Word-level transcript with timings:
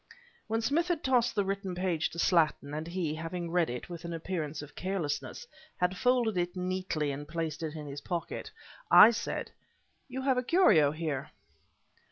When 0.47 0.61
Smith 0.63 0.87
had 0.87 1.03
tossed 1.03 1.35
the 1.35 1.45
written 1.45 1.75
page 1.75 2.09
to 2.09 2.17
Slattin, 2.17 2.73
and 2.73 2.87
he, 2.87 3.13
having 3.13 3.51
read 3.51 3.69
it 3.69 3.87
with 3.87 4.03
an 4.03 4.13
appearance 4.13 4.63
of 4.63 4.73
carelessness, 4.73 5.45
had 5.77 5.95
folded 5.95 6.37
it 6.39 6.55
neatly 6.55 7.11
and 7.11 7.27
placed 7.27 7.61
it 7.61 7.75
in 7.75 7.85
his 7.85 8.01
pocket, 8.01 8.49
I 8.89 9.11
said: 9.11 9.51
"You 10.07 10.23
have 10.23 10.39
a 10.39 10.43
curio 10.43 10.89
here?" 10.89 11.29